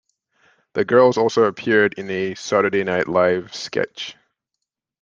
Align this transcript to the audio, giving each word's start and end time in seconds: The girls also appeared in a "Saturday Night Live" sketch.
The 0.73 0.83
girls 0.83 1.15
also 1.19 1.43
appeared 1.43 1.93
in 1.95 2.09
a 2.09 2.33
"Saturday 2.33 2.83
Night 2.83 3.07
Live" 3.07 3.53
sketch. 3.53 4.17